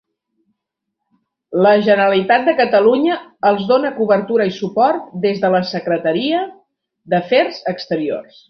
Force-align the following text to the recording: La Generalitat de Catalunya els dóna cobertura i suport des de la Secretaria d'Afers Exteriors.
La 1.65 1.73
Generalitat 1.87 2.47
de 2.47 2.55
Catalunya 2.61 3.19
els 3.51 3.69
dóna 3.73 3.93
cobertura 3.99 4.49
i 4.53 4.57
suport 4.59 5.15
des 5.29 5.45
de 5.45 5.55
la 5.57 5.63
Secretaria 5.77 6.45
d'Afers 7.15 7.65
Exteriors. 7.75 8.39